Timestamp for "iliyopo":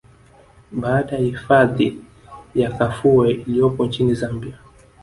3.31-3.85